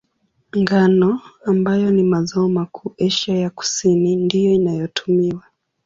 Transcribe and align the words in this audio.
Ngano, 0.59 1.21
ambayo 1.45 1.91
ni 1.91 2.03
mazao 2.03 2.49
makuu 2.49 2.93
Asia 3.07 3.35
ya 3.35 3.49
Kusini, 3.49 4.15
ndiyo 4.15 4.51
inayotumiwa. 4.53 5.43